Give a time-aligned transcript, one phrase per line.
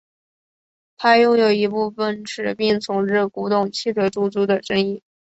[0.97, 5.03] 他拥有一部奔驰并从事古董汽车出租的生意。